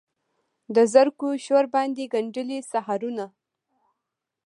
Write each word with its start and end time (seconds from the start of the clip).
د 0.75 0.77
زرکو 0.93 1.29
شور 1.45 1.65
باندې 1.75 2.11
ګندلې 2.13 2.59
سحرونه 2.71 3.25